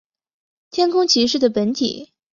[0.71, 2.11] 天空骑士的本体。